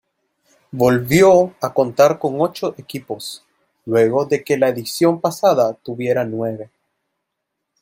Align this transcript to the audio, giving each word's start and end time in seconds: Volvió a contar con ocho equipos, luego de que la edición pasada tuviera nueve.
Volvió 0.71 1.53
a 1.61 1.75
contar 1.75 2.17
con 2.17 2.41
ocho 2.41 2.73
equipos, 2.75 3.45
luego 3.85 4.25
de 4.25 4.43
que 4.43 4.57
la 4.57 4.69
edición 4.69 5.21
pasada 5.21 5.75
tuviera 5.75 6.25
nueve. 6.25 6.71